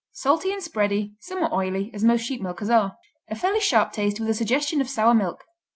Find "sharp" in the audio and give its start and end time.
3.61-3.91